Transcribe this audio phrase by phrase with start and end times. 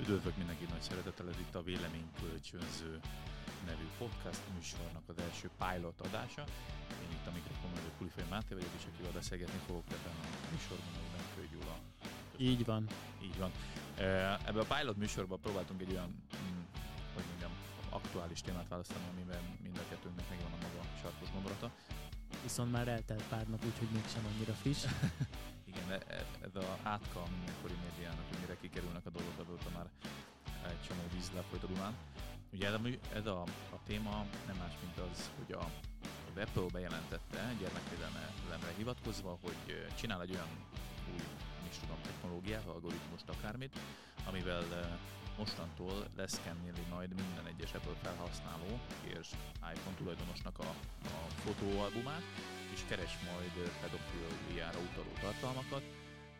[0.00, 3.00] Üdvözlök mindenkit nagy szeretettel, ez itt a Véleménykölcsönző
[3.66, 6.44] nevű podcast műsornak az első pilot adása.
[7.04, 10.92] Én itt a mikrofon mögött Kulifai Máté vagyok, és akivel beszélgetni fogok ebben a műsorban,
[10.98, 11.76] hogy Nemkő Gyula.
[12.36, 12.82] Így van.
[13.22, 13.50] Így van.
[14.48, 16.62] Ebben a pilot műsorban próbáltunk egy olyan, mm,
[17.14, 17.52] hogy mondjam,
[17.88, 21.70] aktuális témát választani, amiben mind a kettőnknek megvan a maga sarkos gondolata.
[22.42, 24.82] Viszont már eltelt pár nap, úgyhogy mégsem annyira friss.
[25.70, 29.86] Igen, e- e- ez az átka mindenkori médiának, hogy mire kikerülnek a dolgok, azóta már
[30.70, 31.94] egy csomó víz lefolyt a Dunán.
[32.52, 32.80] Ugye ez a,
[33.14, 33.40] ez a,
[33.76, 35.64] a téma nem más, mint az, hogy a,
[36.36, 40.50] a Apple bejelentette gyermekvédelemre hivatkozva, hogy csinál egy olyan
[41.12, 41.20] új,
[41.70, 43.78] is tudom, technológiát, algoritmust, akármit,
[44.26, 44.64] amivel
[45.40, 49.30] mostantól leszkenneli majd minden egyes Apple felhasználó és
[49.74, 50.68] iPhone tulajdonosnak a,
[51.04, 52.22] a fotóalbumát,
[52.72, 55.82] és keres majd pedofiliára utaló tartalmakat,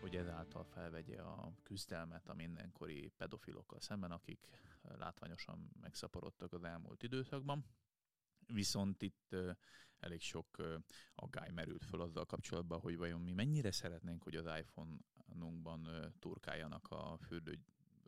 [0.00, 4.46] hogy ezáltal felvegye a küzdelmet a mindenkori pedofilokkal szemben, akik
[4.98, 7.64] látványosan megszaporodtak az elmúlt időszakban.
[8.46, 9.36] Viszont itt
[9.98, 10.46] elég sok
[11.14, 17.18] aggály merült föl azzal kapcsolatban, hogy vajon mi mennyire szeretnénk, hogy az iPhone-unkban turkáljanak a
[17.26, 17.58] fürdő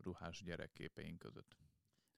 [0.02, 1.56] ruhás gyerekképeink között.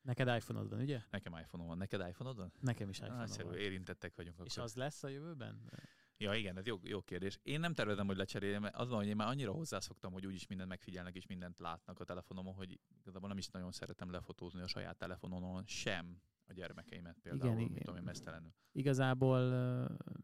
[0.02, 1.00] Neked iPhone-od van, ugye?
[1.10, 1.78] Nekem iPhone van.
[1.78, 2.52] Neked iPhone-od van?
[2.60, 3.54] Nekem is iPhone ah, van.
[3.54, 4.34] Érintettek vagyunk.
[4.34, 4.46] Akkor.
[4.46, 5.70] És az lesz a jövőben?
[6.16, 7.38] Ja, igen, ez jó, jó kérdés.
[7.42, 10.46] Én nem tervezem, hogy lecseréljem, mert az van, hogy én már annyira hozzászoktam, hogy úgyis
[10.46, 14.66] mindent megfigyelnek és mindent látnak a telefonomon, hogy igazából nem is nagyon szeretem lefotózni a
[14.66, 18.52] saját telefonomon sem a gyermekeimet például, igen, mint ami mesztelenül.
[18.72, 19.40] Igazából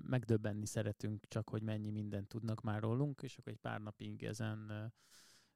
[0.03, 4.92] megdöbbenni szeretünk csak, hogy mennyi mindent tudnak már rólunk, és akkor egy pár napig ezen,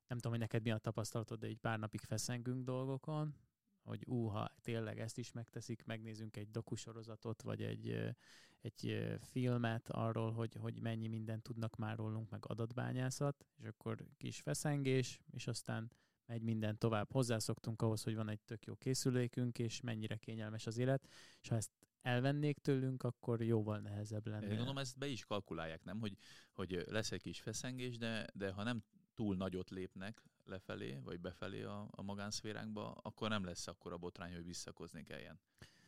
[0.07, 3.35] nem tudom, hogy neked mi a tapasztalatod, de egy pár napig feszengünk dolgokon,
[3.83, 8.15] hogy úha, tényleg ezt is megteszik, megnézünk egy dokusorozatot, vagy egy,
[8.61, 14.41] egy filmet arról, hogy, hogy mennyi mindent tudnak már rólunk, meg adatbányászat, és akkor kis
[14.41, 15.93] feszengés, és aztán
[16.27, 17.13] megy minden tovább.
[17.13, 21.09] Hozzászoktunk ahhoz, hogy van egy tök jó készülékünk, és mennyire kényelmes az élet,
[21.41, 21.71] és ha ezt
[22.01, 24.43] elvennék tőlünk, akkor jóval nehezebb lenne.
[24.43, 26.01] Én gondolom, ezt be is kalkulálják, nem?
[26.01, 26.17] Hogy,
[26.53, 31.63] hogy lesz egy kis feszengés, de, de ha nem túl nagyot lépnek lefelé, vagy befelé
[31.63, 35.41] a, a magánszféránkba, akkor nem lesz akkor a botrány, hogy visszakozni kelljen.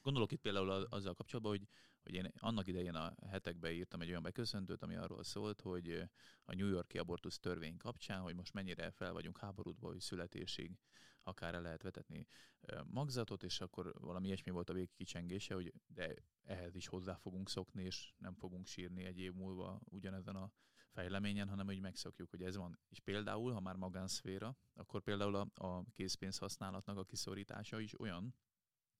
[0.02, 1.68] Gondolok itt például azzal kapcsolatban, hogy,
[2.02, 6.08] hogy én annak idején a hetekben írtam egy olyan beköszöntőt, ami arról szólt, hogy
[6.44, 10.78] a New Yorki abortusz törvény kapcsán, hogy most mennyire fel vagyunk háborúdva, hogy születésig
[11.22, 12.26] akár el lehet vetetni
[12.84, 17.84] magzatot, és akkor valami ilyesmi volt a végkicsengése, hogy de ehhez is hozzá fogunk szokni,
[17.84, 20.52] és nem fogunk sírni egy év múlva ugyanezen a
[20.96, 22.78] fejleményen, hanem hogy megszokjuk, hogy ez van.
[22.88, 28.34] És például, ha már magánszféra, akkor például a, a készpénz használatnak a kiszorítása is olyan,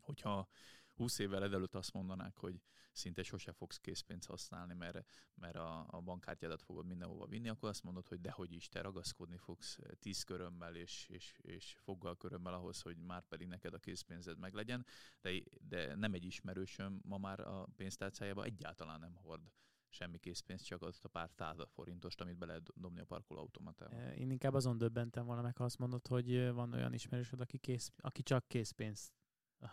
[0.00, 0.48] hogyha
[0.94, 2.60] 20 évvel ezelőtt azt mondanák, hogy
[2.92, 7.82] szinte sose fogsz készpénzt használni, mert, mert a, a bankkártyádat fogod mindenhova vinni, akkor azt
[7.82, 12.80] mondod, hogy dehogy is, te ragaszkodni fogsz tíz körömmel és, és, és foggal körömmel ahhoz,
[12.80, 14.86] hogy már pedig neked a készpénzed meglegyen,
[15.20, 15.30] de,
[15.60, 19.50] de nem egy ismerősöm ma már a pénztárcájába egyáltalán nem hord
[19.96, 24.12] semmi készpénz, csak azt a pár század forintost, amit be lehet dobni a parkolóautomatába.
[24.12, 27.92] Én inkább azon döbbentem volna meg, ha azt mondod, hogy van olyan ismerősöd, aki, kész,
[27.96, 29.12] aki csak készpénzt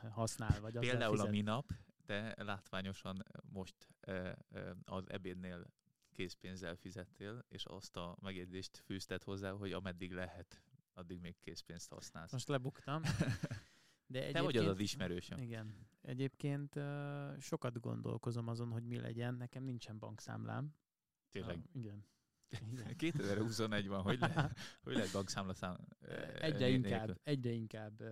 [0.10, 1.72] használ, vagy Például a minap,
[2.06, 3.88] de látványosan most
[4.84, 5.66] az ebédnél
[6.12, 10.62] készpénzzel fizettél, és azt a megjegyzést fűzted hozzá, hogy ameddig lehet,
[10.94, 12.32] addig még készpénzt használsz.
[12.32, 13.02] Most lebuktam.
[14.06, 15.40] De egyébként, Te vagy az az ismerősöm.
[15.40, 15.88] Igen.
[16.04, 16.80] Egyébként
[17.40, 19.36] sokat gondolkozom azon, hogy mi legyen.
[19.36, 20.76] Nekem nincsen bankszámlám.
[21.32, 21.58] Tényleg?
[21.58, 22.06] Uh, igen.
[22.72, 22.96] igen.
[22.98, 24.52] 2021 van, hogy, le,
[24.84, 25.78] hogy lehet bankszámla szám?
[26.40, 28.04] Egyre inkább, egyre inkább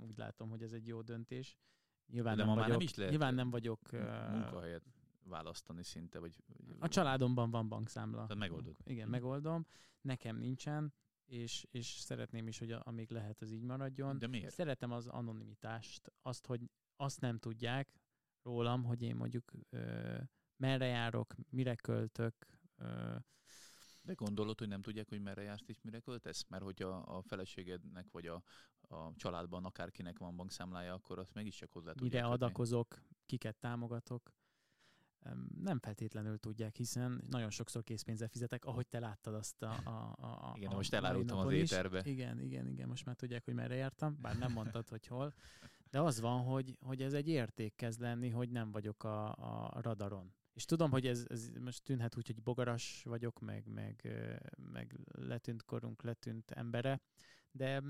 [0.00, 1.58] úgy látom, hogy ez egy jó döntés.
[2.06, 3.90] Nyilván De nem vagyok, nem is lehet nyilván nem vagyok
[4.30, 4.84] munkahelyet
[5.24, 6.36] választani szinte, vagy...
[6.78, 8.22] A családomban van bankszámla.
[8.22, 8.76] Tehát megoldod.
[8.84, 9.66] Igen, megoldom.
[10.00, 10.92] Nekem nincsen
[11.30, 14.18] és, és szeretném is, hogy amíg lehet, az így maradjon.
[14.18, 14.52] De miért?
[14.52, 18.00] Szeretem az anonimitást, azt, hogy azt nem tudják
[18.42, 20.16] rólam, hogy én mondjuk ö,
[20.56, 22.46] merre járok, mire költök.
[22.76, 23.16] Ö,
[24.02, 26.44] de gondolod, hogy nem tudják, hogy merre jársz és mire költesz?
[26.48, 28.42] Mert hogy a, a feleségednek vagy a,
[28.80, 32.12] a családban akárkinek van bankszámlája, akkor azt mégiscsak hozzá tudják.
[32.12, 34.32] Mire adakozok, kiket támogatok
[35.62, 39.80] nem feltétlenül tudják, hiszen nagyon sokszor készpénzzel fizetek, ahogy te láttad azt a...
[39.84, 40.14] a,
[40.50, 42.02] a igen, a, most elárultam az éterbe.
[42.04, 45.34] Igen, igen, igen, most már tudják, hogy merre jártam, bár nem mondtad, hogy hol.
[45.90, 49.28] De az van, hogy, hogy ez egy érték kezd lenni, hogy nem vagyok a,
[49.74, 50.34] a radaron.
[50.52, 54.08] És tudom, hogy ez, ez most tűnhet úgy, hogy bogaras vagyok, meg, meg,
[54.56, 57.00] meg letűnt korunk, letűnt embere,
[57.50, 57.82] de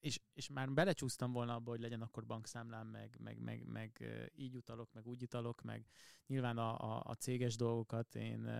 [0.00, 4.04] és, és már belecsúsztam volna abba, hogy legyen akkor bankszámlám, meg, meg, meg, meg
[4.34, 5.86] így utalok, meg úgy utalok, meg
[6.26, 8.50] nyilván a, a, a céges dolgokat én,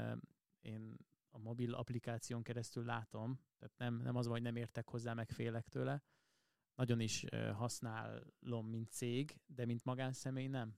[0.60, 0.96] én
[1.31, 5.31] a mobil applikáción keresztül látom, tehát nem, nem az van, hogy nem értek hozzá, meg
[5.31, 6.02] félek tőle.
[6.74, 7.24] Nagyon is
[7.54, 10.76] használom, mint cég, de mint magánszemély nem.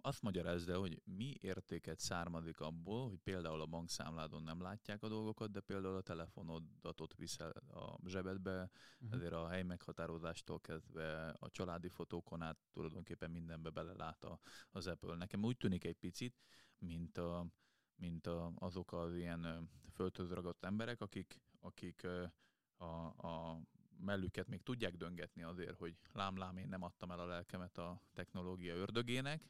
[0.00, 5.08] Azt magyarázd el, hogy mi értéket származik abból, hogy például a bankszámládon nem látják a
[5.08, 9.14] dolgokat, de például a telefonodat ott viszel a zsebedbe, uh-huh.
[9.16, 14.26] ezért a hely meghatározástól kezdve a családi fotókon át tulajdonképpen mindenbe belelát
[14.70, 15.16] az Apple.
[15.16, 16.40] Nekem úgy tűnik egy picit,
[16.78, 17.46] mint a,
[17.94, 22.06] mint a, azok az ilyen földhöz ragadt emberek, akik, akik
[22.76, 23.60] a, a
[23.98, 28.74] mellüket még tudják döngetni azért, hogy lám-lám én nem adtam el a lelkemet a technológia
[28.74, 29.42] ördögének,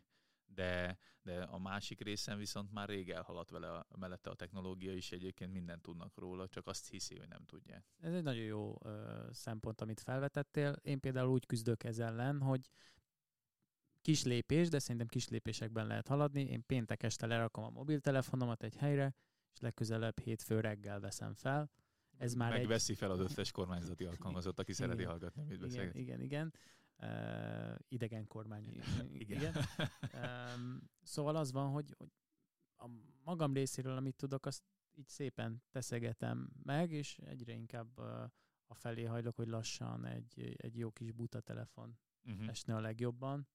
[0.46, 5.12] de, de a másik részen viszont már rég elhaladt vele a, mellette a technológia is,
[5.12, 7.84] egyébként mindent tudnak róla, csak azt hiszi, hogy nem tudják.
[8.00, 10.76] Ez egy nagyon jó ö, szempont, amit felvetettél.
[10.82, 12.68] Én például úgy küzdök ez ellen, hogy
[14.00, 16.40] kis lépés, de szerintem kis lépésekben lehet haladni.
[16.40, 19.14] Én péntek este lerakom a mobiltelefonomat egy helyre,
[19.52, 21.70] és legközelebb hétfő reggel veszem fel.
[22.18, 22.98] Ez már Megveszi egy...
[22.98, 25.94] fel az összes kormányzati alkalmazott, aki igen, szereti hallgatni, amit beszélget.
[25.94, 26.54] Igen, igen, igen.
[26.98, 28.64] Uh, idegen kormány.
[28.64, 29.14] igen.
[29.14, 29.54] igen.
[30.56, 32.12] Um, szóval az van, hogy, hogy
[32.76, 32.86] a
[33.24, 34.62] magam részéről, amit tudok, azt
[34.94, 38.30] így szépen teszegetem meg, és egyre inkább uh,
[38.66, 42.48] a felé hajlok, hogy lassan egy, egy jó kis buta telefon uh-huh.
[42.48, 43.48] esne a legjobban.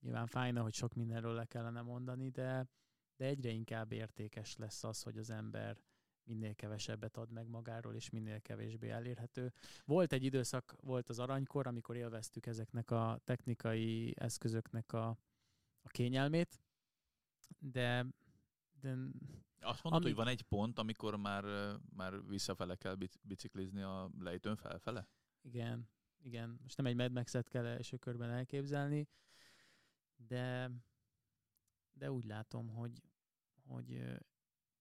[0.00, 2.68] Nyilván fájna, hogy sok mindenről le kellene mondani, de,
[3.16, 5.78] de egyre inkább értékes lesz az, hogy az ember
[6.26, 9.52] minél kevesebbet ad meg magáról, és minél kevésbé elérhető.
[9.84, 15.08] Volt egy időszak, volt az aranykor, amikor élveztük ezeknek a technikai eszközöknek a,
[15.82, 16.60] a kényelmét,
[17.58, 18.06] de,
[18.80, 18.96] de
[19.60, 20.10] azt mondod, ami...
[20.10, 21.44] hogy van egy pont, amikor már,
[21.96, 25.08] már visszafele kell biciklizni a lejtőn felfele?
[25.40, 25.88] Igen,
[26.22, 26.58] igen.
[26.62, 29.08] Most nem egy Mad Max-et kell első körben elképzelni,
[30.16, 30.70] de,
[31.92, 33.02] de úgy látom, hogy,
[33.66, 34.02] hogy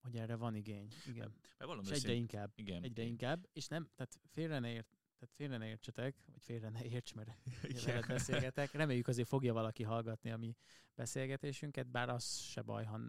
[0.05, 0.87] hogy erre van igény.
[1.07, 1.33] Igen.
[1.57, 2.19] Mert és egyre szint...
[2.19, 2.51] inkább.
[2.55, 2.83] Igen.
[2.83, 3.47] Egyre inkább.
[3.53, 4.87] És nem, tehát félre ne ért,
[5.19, 7.29] tehát félre ne értsetek, vagy félre ne érts, mert
[7.85, 8.71] veled beszélgetek.
[8.71, 10.55] Reméljük azért fogja valaki hallgatni a mi
[10.95, 12.99] beszélgetésünket, bár az se baj, ha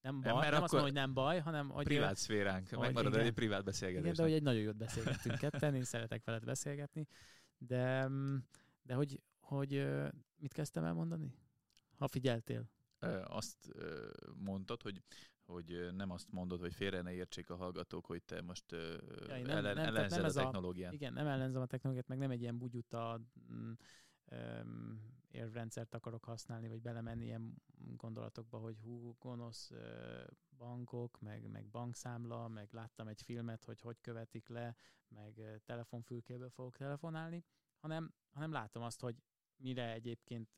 [0.00, 1.84] nem baj, mert nem azt mondom, hogy nem baj, hanem hogy...
[1.84, 4.02] Privát szféránk, megmarad egy privát beszélgetés.
[4.02, 7.06] Igen, de hogy egy nagyon jót beszélgettünk ketten, én szeretek veled beszélgetni,
[7.58, 8.10] de,
[8.82, 9.86] de hogy, hogy
[10.36, 11.34] mit kezdtem el mondani?
[11.96, 12.70] Ha figyeltél.
[13.24, 13.68] Azt
[14.34, 15.02] mondtad, hogy
[15.46, 18.78] hogy nem azt mondod, hogy félre ne értsék a hallgatók, hogy te most ja,
[19.28, 20.92] nem, ellen, nem, ellenzed nem a technológiát.
[20.92, 23.76] A, igen, nem ellenzem a technológiát, meg nem egy ilyen bugyuta um,
[25.30, 27.62] érvrendszert akarok használni, vagy belemenni ilyen
[27.96, 29.72] gondolatokba, hogy hú, gonosz
[30.56, 34.76] bankok, meg, meg bankszámla, meg láttam egy filmet, hogy hogy követik le,
[35.08, 37.44] meg telefonfülkéből fogok telefonálni,
[37.76, 39.22] hanem, hanem látom azt, hogy
[39.56, 40.50] mire egyébként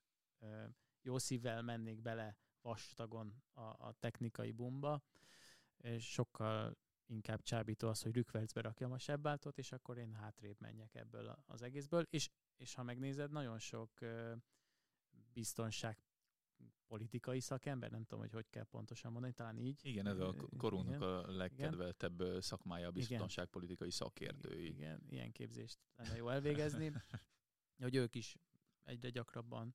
[1.02, 2.36] jó szívvel mennék bele
[2.66, 5.02] vastagon a, a technikai bumba,
[5.76, 6.76] és sokkal
[7.06, 11.62] inkább csábító az, hogy rükvercbe rakjam a sebbáltót, és akkor én hátrébb menjek ebből az
[11.62, 13.90] egészből, és, és ha megnézed, nagyon sok
[15.32, 15.98] biztonság
[16.86, 19.80] politikai szakember, nem tudom, hogy hogy kell pontosan mondani, talán így.
[19.82, 22.40] Igen, ez a korunknak igen, a legkedveltebb igen.
[22.40, 24.66] szakmája a biztonságpolitikai szakértői.
[24.66, 26.92] Igen, ilyen képzést lenne jó elvégezni,
[27.82, 28.36] hogy ők is
[28.82, 29.74] egyre gyakrabban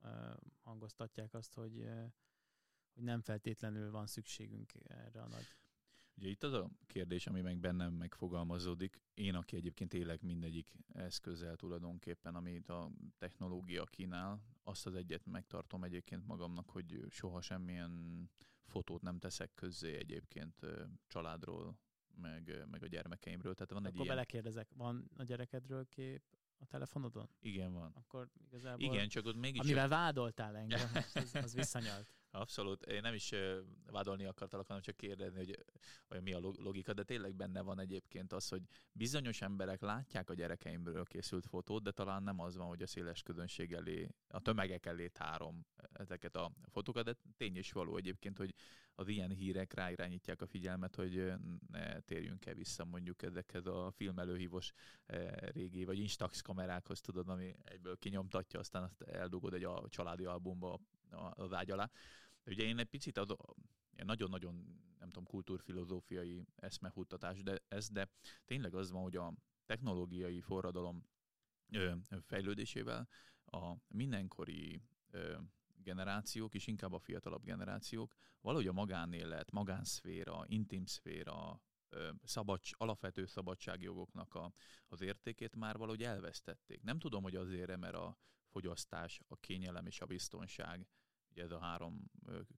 [0.00, 2.12] uh, hangoztatják azt, hogy uh,
[2.98, 5.56] hogy nem feltétlenül van szükségünk erre a nagy
[6.18, 11.56] Ugye itt az a kérdés, ami meg bennem megfogalmazódik, én, aki egyébként élek mindegyik eszközzel
[11.56, 18.24] tulajdonképpen, amit a technológia kínál, azt az egyet megtartom egyébként magamnak, hogy soha semmilyen
[18.64, 20.66] fotót nem teszek közzé egyébként
[21.06, 21.78] családról,
[22.14, 23.54] meg, meg a gyermekeimről.
[23.54, 24.14] Tehát van Akkor egy ilyen...
[24.14, 26.22] belekérdezek, van a gyerekedről kép
[26.58, 27.28] a telefonodon?
[27.40, 27.92] Igen, van.
[27.94, 28.94] Akkor igazából...
[28.94, 29.60] Igen, csak ott mégis...
[29.60, 32.17] Amivel vádoltál engem, az, az visszanyalt.
[32.38, 32.86] Abszolút.
[32.86, 33.34] Én nem is
[33.90, 35.64] vádolni akartalak, hanem csak kérdezni, hogy,
[36.08, 40.34] hogy mi a logika, de tényleg benne van egyébként az, hogy bizonyos emberek látják a
[40.34, 44.86] gyerekeimről készült fotót, de talán nem az van, hogy a széles közönség elé, a tömegek
[44.86, 48.54] elé tárom ezeket a fotókat, de tény is való egyébként, hogy
[48.94, 51.32] az ilyen hírek ráirányítják a figyelmet, hogy
[51.70, 54.72] ne térjünk el vissza mondjuk ezekhez a filmelőhívós
[55.52, 60.80] régi, vagy instax kamerákhoz, tudod, ami egyből kinyomtatja, aztán azt eldugod egy a családi albumba
[61.30, 61.90] az ágy alá.
[62.48, 63.34] De ugye én egy picit az,
[63.90, 64.54] nagyon-nagyon,
[64.98, 68.10] nem tudom, kultúrfilozófiai eszmefuttatás, de ez, de
[68.44, 69.34] tényleg az van, hogy a
[69.66, 71.04] technológiai forradalom
[71.72, 73.08] ö, fejlődésével
[73.44, 75.38] a mindenkori ö,
[75.74, 81.62] generációk, és inkább a fiatalabb generációk valahogy a magánélet, magánszféra, intim szféra,
[82.22, 84.52] szabad, alapvető szabadságjogoknak a,
[84.86, 86.82] az értékét már valahogy elvesztették.
[86.82, 90.86] Nem tudom, hogy azért, mert a fogyasztás, a kényelem és a biztonság
[91.38, 92.10] ugye ez a három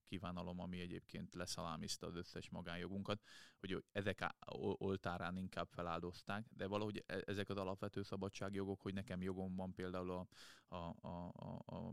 [0.04, 3.22] kívánalom, ami egyébként leszalámizta az összes magánjogunkat,
[3.58, 4.34] hogy ezek
[4.78, 10.10] oltárán inkább feláldozták, de valahogy e, ezek az alapvető szabadságjogok, hogy nekem jogom van például
[10.10, 10.26] a,
[10.76, 11.32] a, a,
[11.66, 11.92] a,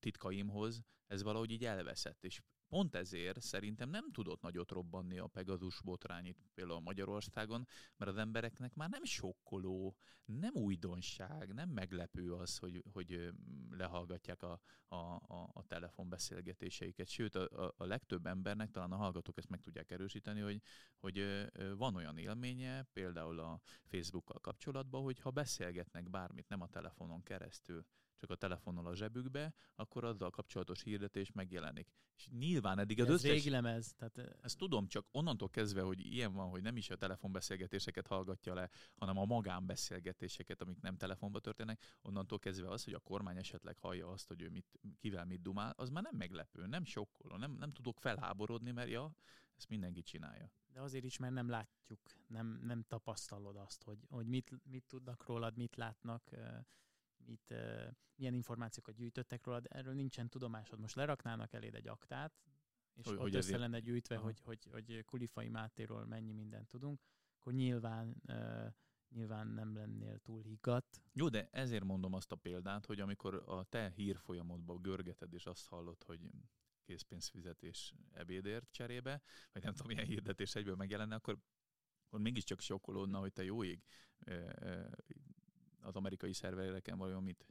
[0.00, 2.42] titkaimhoz, ez valahogy így elveszett, és
[2.72, 8.16] pont ezért szerintem nem tudott nagyot robbanni a Pegazus botrány itt például Magyarországon, mert az
[8.16, 13.32] embereknek már nem sokkoló, nem újdonság, nem meglepő az, hogy, hogy
[13.70, 17.08] lehallgatják a, a, a, a telefonbeszélgetéseiket.
[17.08, 20.62] Sőt, a, a, a legtöbb embernek, talán a hallgatók ezt meg tudják erősíteni, hogy,
[20.98, 27.22] hogy van olyan élménye, például a Facebookkal kapcsolatban, hogy ha beszélgetnek bármit, nem a telefonon
[27.22, 27.84] keresztül,
[28.22, 31.88] csak a telefonnal a zsebükbe, akkor azzal kapcsolatos hirdetés megjelenik.
[32.16, 33.30] És nyilván eddig az Ez összes...
[33.30, 33.94] régi lemez.
[33.94, 34.18] Tehát...
[34.42, 38.70] Ezt tudom, csak onnantól kezdve, hogy ilyen van, hogy nem is a telefonbeszélgetéseket hallgatja le,
[38.94, 44.08] hanem a magánbeszélgetéseket, amik nem telefonba történnek, onnantól kezdve az, hogy a kormány esetleg hallja
[44.08, 47.72] azt, hogy ő mit, kivel mit dumál, az már nem meglepő, nem sokkoló, nem, nem
[47.72, 49.12] tudok felháborodni, mert ja,
[49.56, 50.52] ezt mindenki csinálja.
[50.72, 55.26] De azért is, mert nem látjuk, nem, nem tapasztalod azt, hogy, hogy mit, mit tudnak
[55.26, 56.30] rólad, mit látnak,
[57.26, 57.54] mit,
[58.14, 60.78] milyen információkat gyűjtöttek rólad, erről nincsen tudomásod.
[60.78, 62.40] Most leraknának eléd egy aktát,
[62.94, 67.00] és hogy, ott hogy össze lenne gyűjtve, hogy, hogy, hogy Kulifai Mátéról mennyi mindent tudunk,
[67.38, 68.22] akkor nyilván
[69.08, 71.02] nyilván nem lennél túl higgadt.
[71.12, 75.66] Jó, de ezért mondom azt a példát, hogy amikor a te hírfolyamodban görgeted, és azt
[75.66, 76.20] hallod, hogy
[76.82, 81.38] készpénzfizetés ebédért cserébe, vagy nem tudom, milyen hirdetés egyből megjelenne, akkor,
[82.06, 83.84] akkor mégiscsak sokkolódna, hogy te jó ég,
[85.82, 87.46] az amerikai szervereken vajon mit,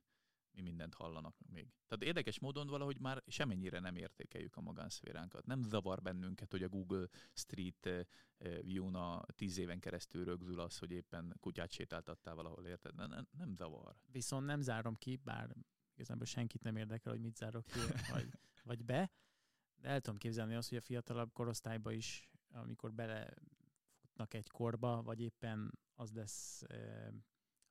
[0.52, 1.74] mi mindent hallanak még.
[1.88, 5.46] Tehát érdekes módon valahogy már semennyire nem értékeljük a magánszféránkat.
[5.46, 8.06] Nem zavar bennünket, hogy a Google Street eh,
[8.62, 12.96] View-n a tíz éven keresztül rögzül az, hogy éppen kutyát sétáltattál valahol, érted?
[12.96, 13.96] Nem, nem zavar.
[14.12, 15.56] Viszont nem zárom ki, bár
[15.94, 17.80] igazából senkit nem érdekel, hogy mit zárok ki,
[18.12, 18.28] vagy,
[18.64, 19.12] vagy be,
[19.76, 25.22] de el tudom képzelni azt, hogy a fiatalabb korosztályba is, amikor belefutnak egy korba, vagy
[25.22, 27.08] éppen az lesz eh,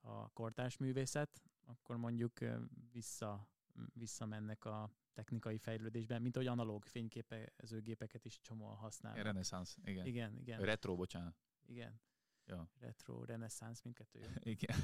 [0.01, 2.39] a kortárs művészet, akkor mondjuk
[2.93, 3.49] vissza,
[3.93, 9.23] visszamennek a technikai fejlődésben, mint ahogy analóg fényképezőgépeket is csomóan használnak.
[9.23, 10.07] Reneszánsz, igen.
[10.07, 10.61] Igen, igen.
[10.61, 11.35] Retro, bocsánat.
[11.67, 12.01] Igen.
[12.47, 12.69] Ja.
[12.79, 14.21] Retro, reneszánsz, mindkettő.
[14.43, 14.79] Igen.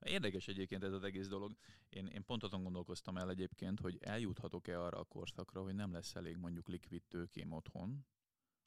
[0.00, 1.56] Érdekes egyébként ez az egész dolog.
[1.88, 6.14] Én, én pont azon gondolkoztam el egyébként, hogy eljuthatok-e arra a korszakra, hogy nem lesz
[6.14, 8.06] elég mondjuk likvid tőkém otthon,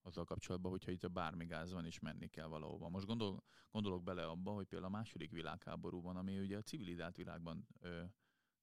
[0.01, 2.89] azzal kapcsolatban, hogyha itt a bármi gáz van, és menni kell valahova.
[2.89, 7.67] Most gondol, gondolok bele abba, hogy például a második világháborúban, ami ugye a civilizált világban
[7.79, 8.03] ö,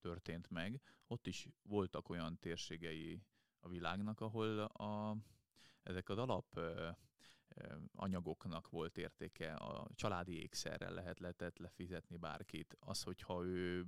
[0.00, 3.22] történt meg, ott is voltak olyan térségei
[3.60, 5.16] a világnak, ahol a,
[5.82, 6.90] ezek az alap ö,
[7.94, 12.76] anyagoknak volt értéke, a családi ékszerrel lehet lehetett lefizetni bárkit.
[12.80, 13.86] Az, hogyha ő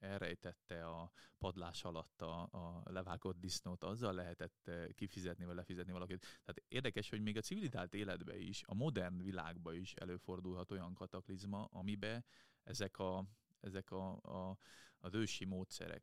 [0.00, 6.20] elrejtette a padlás alatt a, a levágott disznót, azzal lehetett kifizetni vagy lefizetni valakit.
[6.20, 11.64] Tehát érdekes, hogy még a civilizált életbe is, a modern világba is előfordulhat olyan kataklizma,
[11.64, 12.24] amibe
[12.64, 13.24] ezek a
[13.60, 14.58] ezek a, a,
[14.98, 16.02] az ősi módszerek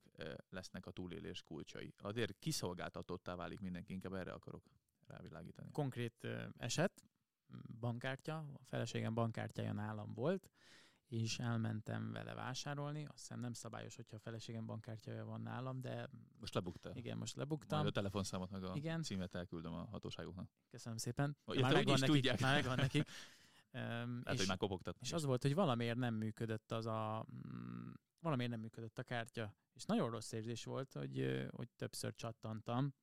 [0.49, 1.93] lesznek a túlélés kulcsai.
[1.97, 4.63] Azért kiszolgáltatottá válik mindenki, inkább erre akarok
[5.07, 5.71] rávilágítani.
[5.71, 7.03] Konkrét eset,
[7.79, 10.49] bankkártya, a feleségem bankkártyája nálam volt,
[11.07, 13.05] és elmentem vele vásárolni.
[13.05, 16.09] Azt hiszem nem szabályos, hogyha a feleségem bankkártyája van nálam, de...
[16.39, 16.91] Most lebukta.
[16.93, 17.77] Igen, most lebuktam.
[17.77, 19.01] Majd a telefonszámot meg a Igen.
[19.01, 20.49] címet elküldöm a hatóságoknak.
[20.69, 21.37] Köszönöm szépen.
[21.45, 22.39] Már megvan, nekik, tudják.
[22.39, 23.09] már megvan nekik.
[24.03, 25.03] Um, és, hogy már kopogtatnak.
[25.03, 27.25] És az volt, hogy valamiért nem működött az a...
[27.47, 29.55] Mm, valamiért nem működött a kártya.
[29.73, 32.93] És nagyon rossz érzés volt, hogy, hogy többször csattantam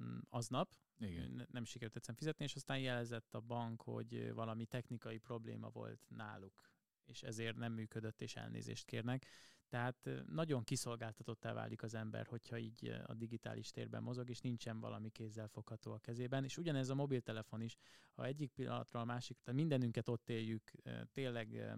[0.00, 1.48] mm, aznap, igen.
[1.50, 6.70] nem sikerült egyszerűen fizetni, és aztán jelezett a bank, hogy valami technikai probléma volt náluk,
[7.04, 9.26] és ezért nem működött, és elnézést kérnek.
[9.68, 15.10] Tehát nagyon kiszolgáltatottá válik az ember, hogyha így a digitális térben mozog, és nincsen valami
[15.46, 16.44] fogható a kezében.
[16.44, 17.76] És ugyanez a mobiltelefon is,
[18.12, 20.72] ha egyik pillanatra a másik, tehát mindenünket ott éljük,
[21.12, 21.76] tényleg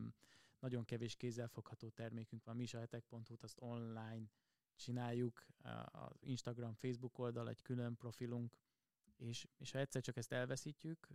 [0.59, 4.25] nagyon kevés fogható termékünk van, mi is a hetek.hu-t azt online
[4.77, 5.47] csináljuk,
[5.85, 8.55] az Instagram, Facebook oldal, egy külön profilunk,
[9.21, 11.09] és, és ha egyszer csak ezt elveszítjük,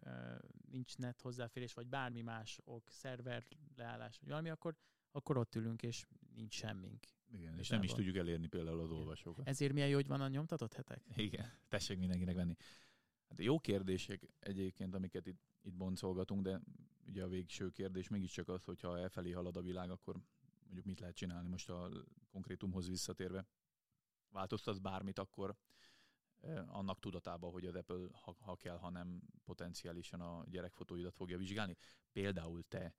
[0.71, 3.45] nincs net hozzáférés, vagy bármi más ok, szerver
[3.75, 4.75] leállás, vagy valami, akkor,
[5.11, 7.03] akkor ott ülünk, és nincs semmink.
[7.31, 9.47] Igen, és nem is tudjuk elérni például az olvasókat.
[9.47, 11.03] Ezért milyen jó, hogy van a nyomtatott hetek?
[11.15, 12.55] Igen, tessék mindenkinek venni.
[13.27, 16.61] Hát jó kérdések egyébként, amiket itt, itt boncolgatunk, de
[17.07, 20.15] ugye a végső kérdés mégiscsak az, hogyha elfelé halad a világ, akkor
[20.63, 21.91] mondjuk mit lehet csinálni most a
[22.31, 23.47] konkrétumhoz visszatérve.
[24.29, 25.57] Változtatsz bármit, akkor
[26.67, 31.75] annak tudatában, hogy az Apple, ha, ha kell, ha nem potenciálisan a gyerekfotóidat fogja vizsgálni.
[32.11, 32.95] Például te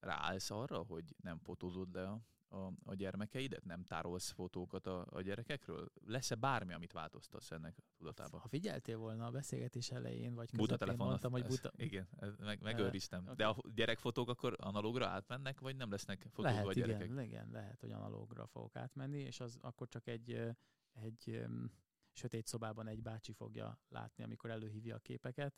[0.00, 2.20] ráállsz arra, hogy nem fotózod le a,
[2.56, 3.64] a, a gyermekeidet?
[3.64, 5.92] Nem tárolsz fotókat a, a gyerekekről?
[6.04, 8.40] Lesz-e bármi, amit változtatsz ennek tudatában?
[8.40, 11.72] Ha figyeltél volna a beszélgetés elején, vagy Buta telefon, mondtam, hogy ez- buta...
[11.76, 13.24] Igen, ez meg, megőriztem.
[13.26, 13.34] oké.
[13.34, 17.04] De a gyerekfotók akkor analógra átmennek, vagy nem lesznek fotók Lehet, a gyerekek?
[17.04, 20.40] igen, igen, lehet, hogy analógra fogok átmenni, és az akkor csak egy,
[20.92, 21.44] egy
[22.20, 25.54] sötét szobában egy bácsi fogja látni, amikor előhívja a képeket.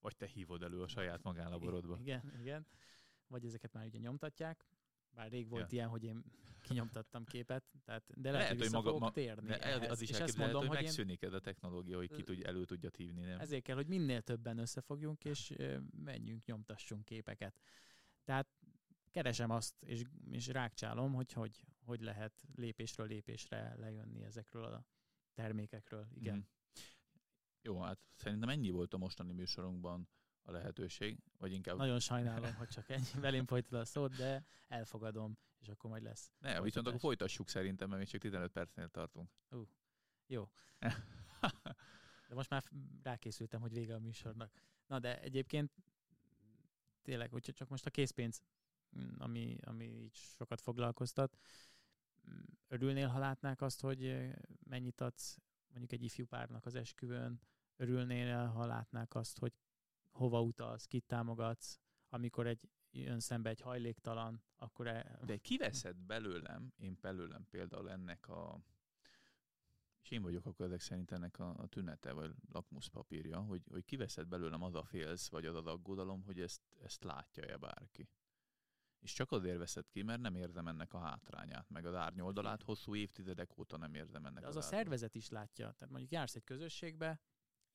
[0.00, 1.98] Vagy te hívod elő a saját magánlaborodba?
[2.00, 2.66] Igen, igen.
[3.26, 4.66] Vagy ezeket már ugye nyomtatják.
[5.10, 5.68] Bár rég volt Ja.
[5.78, 6.24] ilyen, hogy én
[6.62, 9.90] kinyomtattam képet, tehát, de lehet, Lehet, hogy hogy maga- fogok ma- térni De ez, ehhez.
[9.90, 12.44] az is és ezt mondom, hogy hogy én megszűnik ez a technológia, hogy ki tud,
[12.44, 13.20] elő tudja hívni.
[13.24, 13.40] Nem?
[13.40, 15.54] ezért kell, hogy minél többen összefogjunk, és
[16.04, 17.60] menjünk, nyomtassunk képeket.
[18.24, 18.48] Tehát
[19.10, 24.84] keresem azt, és, és rákcsálom, hogy, hogy hogy lehet lépésről lépésre lejönni ezekről a
[25.34, 26.06] termékekről.
[26.14, 26.36] Igen.
[26.36, 26.46] Mhm.
[27.62, 30.08] Jó, hát szerintem ennyi volt a mostani műsorunkban
[30.42, 31.76] a lehetőség, vagy inkább...
[31.76, 36.32] Nagyon sajnálom, hogy csak ennyi velem folytad a szót, de elfogadom, és akkor majd lesz.
[36.38, 37.00] ne, viszont akkor folytatás.
[37.00, 39.30] folytassuk szerintem, mert még csak 15 percnél tartunk.
[40.26, 40.48] Jó.
[42.28, 42.64] De most már
[43.02, 44.52] rákészültem, hogy vége a műsornak.
[44.86, 45.72] Na de egyébként
[47.02, 48.42] tényleg, hogyha csak most a készpénz,
[48.98, 51.69] mm, ami, ami így sokat foglalkoztat, mm,
[52.68, 54.30] örülnél, ha látnák azt, hogy
[54.64, 57.40] mennyit adsz mondjuk egy ifjú párnak az esküvőn,
[57.76, 59.52] örülnél, ha látnák azt, hogy
[60.10, 66.72] hova utalsz, kit támogatsz, amikor egy jön szembe egy hajléktalan, akkor e, De kiveszed belőlem,
[66.76, 68.60] én belőlem például ennek a
[70.02, 74.26] és én vagyok akkor ezek szerint ennek a, a tünete, vagy lakmuszpapírja, hogy, hogy kiveszed
[74.26, 78.08] belőlem az a félsz, vagy az az aggodalom, hogy ezt, ezt látja-e bárki.
[79.00, 82.94] És csak azért veszed ki, mert nem érzem ennek a hátrányát, meg az árnyoldalát, hosszú
[82.94, 85.64] évtizedek óta nem érzem ennek De az az a szervezet is látja.
[85.72, 87.20] Tehát mondjuk jársz egy közösségbe,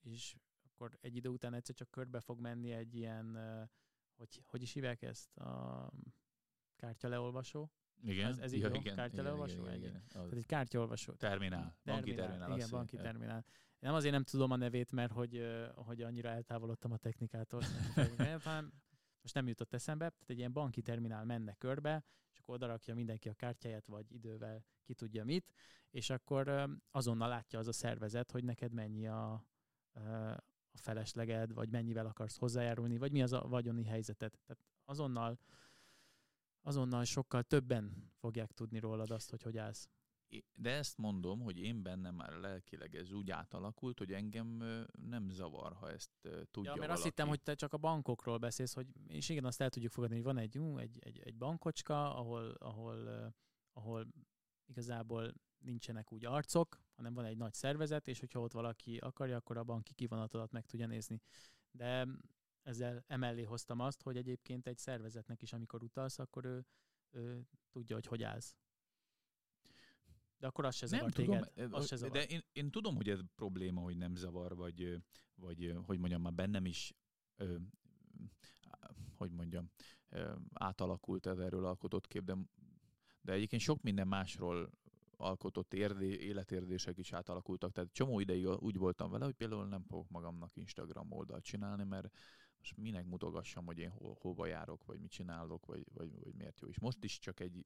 [0.01, 3.38] és akkor egy idő után egyszer csak körbe fog menni egy ilyen,
[4.15, 5.38] hogy, hogy is hívják ezt?
[5.38, 5.91] A
[6.75, 7.72] kártyaleolvasó.
[8.01, 8.82] Igen, ez- ez így jó?
[8.82, 9.65] Kártyaleolvasó?
[9.65, 9.88] Ennyi.
[9.88, 11.13] Az Tehát egy kártyaleolvasó.
[11.13, 12.51] terminál, banki terminál.
[12.55, 13.12] Igen, banki mondja.
[13.12, 13.46] terminál.
[13.79, 17.62] Nem azért nem tudom a nevét, mert hogy, hogy annyira eltávolodtam a technikától,
[18.44, 18.72] hanem
[19.25, 23.29] most nem jutott eszembe, tehát egy ilyen banki terminál menne körbe, és akkor odarakja mindenki
[23.29, 25.53] a kártyáját, vagy idővel ki tudja mit,
[25.90, 32.05] és akkor azonnal látja az a szervezet, hogy neked mennyi a, a felesleged, vagy mennyivel
[32.05, 34.33] akarsz hozzájárulni, vagy mi az a vagyoni helyzeted.
[34.46, 35.40] Tehát azonnal
[36.61, 39.90] azonnal sokkal többen fogják tudni rólad azt, hogy hogy állsz.
[40.54, 44.48] De ezt mondom, hogy én bennem már lelkileg ez úgy átalakult, hogy engem
[45.10, 46.92] nem zavar, ha ezt tudja Ja, mert valaki.
[46.92, 50.16] azt hittem, hogy te csak a bankokról beszélsz, hogy, és igen, azt el tudjuk fogadni,
[50.16, 53.34] hogy van egy, egy, egy, egy bankocska, ahol, ahol,
[53.74, 54.08] ahol
[54.66, 59.58] igazából nincsenek úgy arcok, hanem van egy nagy szervezet, és hogyha ott valaki akarja, akkor
[59.58, 61.22] a banki kivonatodat meg tudja nézni.
[61.72, 62.08] De
[62.62, 66.66] ezzel emellé hoztam azt, hogy egyébként egy szervezetnek is, amikor utalsz, akkor ő,
[67.10, 68.56] ő tudja, hogy hogy állsz.
[70.38, 71.72] De akkor az se nem zavar tudom, téged.
[71.72, 72.18] ö, Az se zavar.
[72.18, 75.02] de én, én tudom, hogy ez probléma, hogy nem zavar, vagy,
[75.36, 76.94] vagy hogy mondjam, már bennem is,
[77.36, 77.56] ö,
[79.16, 79.70] hogy mondjam,
[80.10, 82.38] ö, átalakult ez erről alkotott kép, de,
[83.22, 84.70] de egyébként sok minden másról
[85.18, 87.72] alkotott érdé, életérdések is átalakultak.
[87.72, 92.10] Tehát csomó ideig úgy voltam vele, hogy például nem fogok magamnak Instagram oldalt csinálni, mert
[92.58, 96.60] most minek mutogassam, hogy én hol, hova járok, vagy mit csinálok, vagy, vagy, vagy miért
[96.60, 96.68] jó.
[96.68, 97.66] És most is csak egy,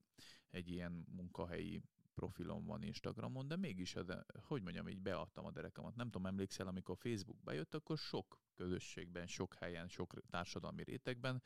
[0.50, 1.82] egy ilyen munkahelyi
[2.20, 4.08] profilom van Instagramon, de mégis, az,
[4.42, 5.96] hogy mondjam, így beadtam a derekamat.
[5.96, 11.42] Nem tudom, emlékszel, amikor Facebook bejött, akkor sok közösségben, sok helyen, sok társadalmi rétegben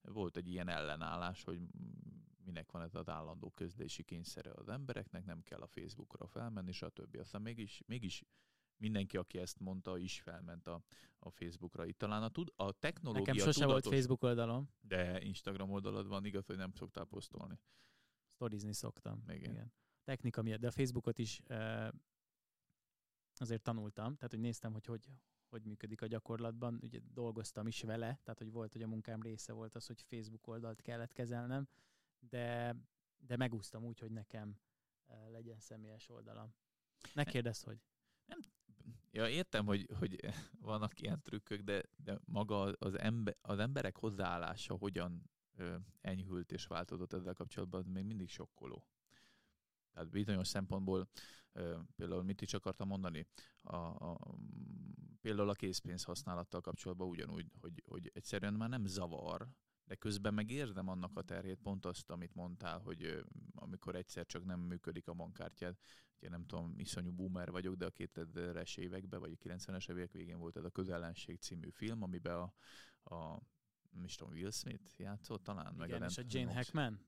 [0.00, 1.60] volt egy ilyen ellenállás, hogy
[2.44, 7.16] minek van ez az állandó közlési kényszere az embereknek, nem kell a Facebookra felmenni, stb.
[7.20, 8.24] Aztán mégis, mégis
[8.76, 10.82] mindenki, aki ezt mondta, is felment a,
[11.18, 11.86] a Facebookra.
[11.86, 16.06] Itt talán a, tud, a technológia Nekem sose tudatos, volt Facebook oldalom, de Instagram oldalad
[16.06, 17.58] van, igaz, hogy nem szoktál posztolni.
[18.34, 19.22] sztorizni szoktam.
[19.28, 19.50] Igen.
[19.50, 19.72] Igen.
[20.04, 21.42] Technika miatt, de a Facebookot is
[23.36, 25.10] azért tanultam, tehát hogy néztem, hogy, hogy
[25.54, 26.78] hogy működik a gyakorlatban.
[26.82, 30.46] Ugye dolgoztam is vele, tehát hogy volt, hogy a munkám része volt az, hogy Facebook
[30.46, 31.68] oldalt kellett kezelnem,
[32.18, 32.76] de,
[33.16, 34.58] de megúsztam úgy, hogy nekem
[35.30, 36.54] legyen személyes oldalam.
[37.12, 37.80] Ne kérdezz, hogy.
[39.10, 40.20] Ja, értem, hogy, hogy
[40.60, 46.66] vannak ilyen trükkök, de, de maga az, ember, az emberek hozzáállása hogyan ö, enyhült és
[46.66, 48.86] változott ezzel kapcsolatban, az még mindig sokkoló.
[49.94, 51.08] Tehát bizonyos szempontból
[51.96, 53.26] például mit is akartam mondani,
[53.62, 54.36] a, a,
[55.20, 59.48] például a készpénz használattal kapcsolatban ugyanúgy, hogy, hogy egyszerűen már nem zavar,
[59.84, 64.44] de közben meg érzem annak a terhét, pont azt, amit mondtál, hogy amikor egyszer csak
[64.44, 65.76] nem működik a bankkártyád,
[66.18, 70.38] ugye nem tudom, iszonyú boomer vagyok, de a 2000-es években, vagy a 90-es évek végén
[70.38, 72.52] volt ez a Közellenség című film, amiben a,
[73.14, 73.40] a
[73.90, 75.74] nem is tudom, Will Smith játszott talán?
[75.74, 77.06] meg Igen, a és a Jane Hackman?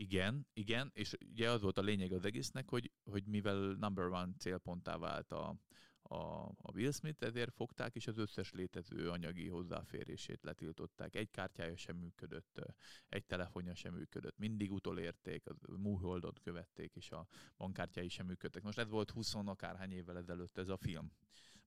[0.00, 4.32] Igen, igen, és ugye az volt a lényeg az egésznek, hogy, hogy mivel number one
[4.38, 5.56] célponttá vált a,
[6.02, 11.14] a, a Will Smith, ezért fogták, és az összes létező anyagi hozzáférését letiltották.
[11.14, 12.60] Egy kártyája sem működött,
[13.08, 18.62] egy telefonja sem működött, mindig utolérték, a műholdot követték, és a bankkártyái sem működtek.
[18.62, 21.12] Most ez volt 20 akárhány évvel ezelőtt ez a film.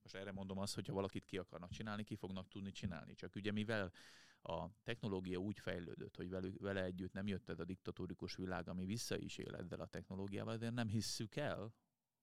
[0.02, 3.14] Most erre mondom azt, hogy ha valakit ki akarnak csinálni, ki fognak tudni csinálni.
[3.14, 3.92] Csak ugye mivel
[4.46, 8.84] a technológia úgy fejlődött, hogy velük, vele együtt nem jött ez a diktatórikus világ, ami
[8.84, 11.74] vissza is él ezzel a technológiával, de nem hisszük el,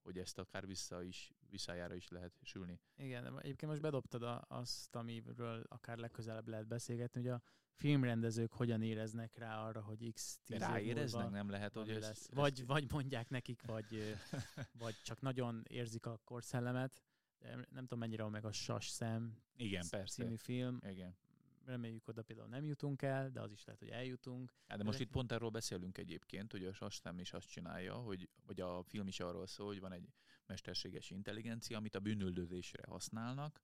[0.02, 2.80] hogy ezt akár vissza is, visszájára is lehet sülni.
[2.96, 8.82] Igen, egyébként most bedobtad a, azt, amiről akár legközelebb lehet beszélgetni, hogy a filmrendezők hogyan
[8.82, 12.28] éreznek rá arra, hogy x 10 Ráéreznek, nem lehet, hogy ez, lesz.
[12.32, 12.66] Vagy, ezt...
[12.66, 14.16] vagy mondják nekik, vagy,
[14.84, 17.02] vagy csak nagyon érzik a korszellemet.
[17.48, 20.22] Nem tudom, mennyire meg a Sas szem Igen, persze.
[20.22, 20.78] című film.
[20.88, 21.16] Igen
[21.64, 24.52] reméljük oda például nem jutunk el, de az is lehet, hogy eljutunk.
[24.66, 27.94] Hát de most de itt pont erről beszélünk egyébként, hogy a SASZTEM is azt csinálja,
[27.94, 30.08] hogy, vagy a film is arról szól, hogy van egy
[30.46, 33.62] mesterséges intelligencia, amit a bűnüldözésre használnak,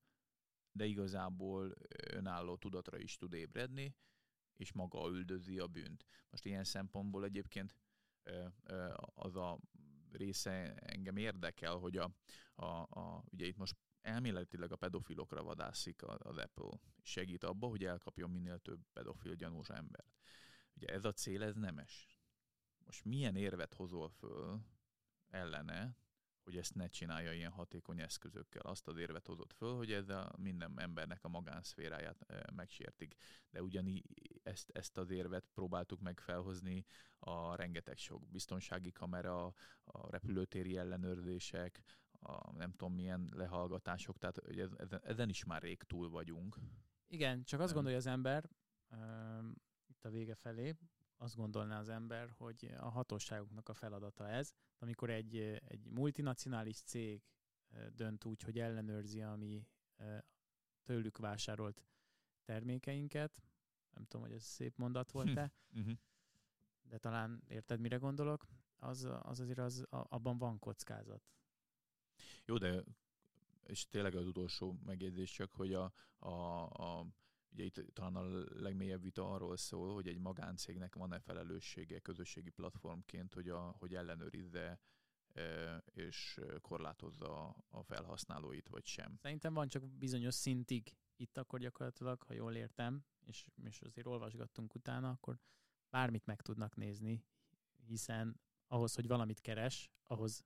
[0.72, 1.74] de igazából
[2.10, 3.94] önálló tudatra is tud ébredni,
[4.56, 6.04] és maga üldözi a bűnt.
[6.30, 7.74] Most ilyen szempontból egyébként
[9.14, 9.58] az a
[10.10, 12.10] része engem érdekel, hogy a,
[12.54, 18.30] a, a ugye itt most elméletileg a pedofilokra vadászik az Apple, segít abba, hogy elkapjon
[18.30, 20.18] minél több pedofil gyanús embert.
[20.74, 22.20] Ugye ez a cél, ez nemes.
[22.84, 24.60] Most milyen érvet hozol föl
[25.28, 25.96] ellene,
[26.48, 28.62] hogy ezt ne csinálja ilyen hatékony eszközökkel.
[28.62, 33.14] Azt az érvet hozott föl, hogy ez a minden embernek a magánszféráját megsértik.
[33.50, 36.84] De ugyanígy ezt, ezt az érvet próbáltuk meg felhozni
[37.18, 39.44] a rengeteg sok biztonsági kamera,
[39.84, 41.82] a repülőtéri ellenőrzések,
[42.20, 44.38] a nem tudom milyen lehallgatások, tehát
[45.04, 46.58] ezen, is már rég túl vagyunk.
[47.06, 48.50] Igen, csak azt gondolja az ember,
[48.90, 49.44] uh,
[49.86, 50.76] itt a vége felé,
[51.16, 57.22] azt gondolná az ember, hogy a hatóságoknak a feladata ez, amikor egy, egy multinacionális cég
[57.92, 59.66] dönt úgy, hogy ellenőrzi a mi
[60.82, 61.84] tőlük vásárolt
[62.44, 63.42] termékeinket,
[63.90, 65.92] nem tudom, hogy ez szép mondat volt-e, mhm.
[66.82, 71.22] de talán érted, mire gondolok, az, az azért az, abban van kockázat.
[72.48, 72.84] Jó, de
[73.66, 77.06] és tényleg az utolsó megjegyzés csak, hogy a, a, a
[77.52, 83.34] ugye itt talán a legmélyebb vita arról szól, hogy egy magáncégnek van-e felelőssége közösségi platformként,
[83.34, 84.80] hogy, a, hogy ellenőrizze
[85.32, 89.16] e, és korlátozza a felhasználóit, vagy sem.
[89.16, 94.74] Szerintem van csak bizonyos szintig itt akkor gyakorlatilag, ha jól értem, és, és azért olvasgattunk
[94.74, 95.38] utána, akkor
[95.90, 97.24] bármit meg tudnak nézni,
[97.86, 100.44] hiszen ahhoz, hogy valamit keres, ahhoz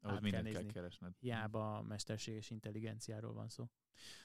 [0.00, 1.14] ahhoz mindent kell, kell keresned.
[1.18, 3.68] Hiába mesterséges intelligenciáról van szó.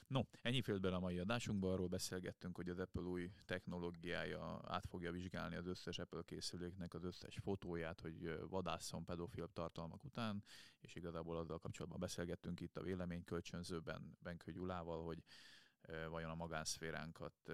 [0.06, 4.86] No, ennyi félt bele a mai adásunkba, arról beszélgettünk, hogy az Apple új technológiája át
[4.86, 10.44] fogja vizsgálni az összes Apple készüléknek az összes fotóját, hogy vadásszon pedofil tartalmak után,
[10.80, 15.22] és igazából azzal kapcsolatban beszélgettünk itt a véleménykölcsönzőben Benkő Gyulával, hogy
[16.08, 17.50] vajon a magánszféránkat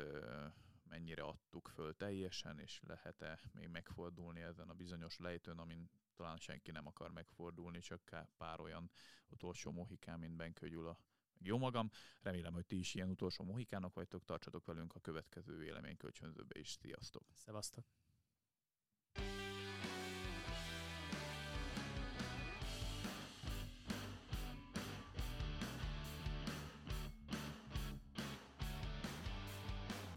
[0.88, 6.70] mennyire adtuk föl teljesen, és lehet-e még megfordulni ezen a bizonyos lejtőn, amin talán senki
[6.70, 8.90] nem akar megfordulni, csak pár olyan
[9.28, 10.98] utolsó mohikán, mint Benkő Gyula,
[11.38, 11.90] jó magam.
[12.20, 16.68] Remélem, hogy ti is ilyen utolsó mohikának vagytok, tartsatok velünk a következő véleménykölcsönzőbe is.
[16.70, 17.24] Sziasztok!
[17.34, 17.84] Szevasztok!